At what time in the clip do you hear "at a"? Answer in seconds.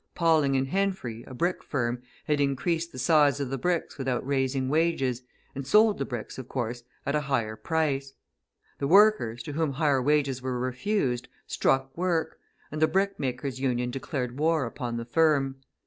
7.05-7.21